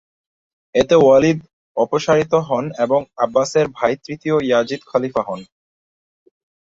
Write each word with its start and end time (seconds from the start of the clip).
এতে 0.75 0.95
ওয়ালিদ 0.99 1.39
অপসারিত 1.77 2.33
হন 2.47 2.65
এবং 2.85 2.99
আব্বাসের 3.17 3.65
ভাই 3.77 3.93
তৃতীয় 4.03 4.37
ইয়াজিদ 4.47 4.81
খলিফা 4.85 5.21
হন। 5.27 5.39